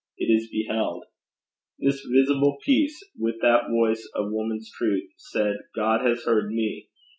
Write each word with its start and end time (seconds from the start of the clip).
It 0.17 0.31
is 0.33 0.49
beheld. 0.49 1.03
This 1.77 2.01
visible 2.01 2.57
Peace, 2.65 3.07
with 3.19 3.35
that 3.41 3.69
voice 3.69 4.09
of 4.15 4.31
woman's 4.31 4.71
truth, 4.71 5.07
said, 5.15 5.57
'God 5.75 6.03
has 6.07 6.23
heard 6.23 6.51
me!' 6.51 6.89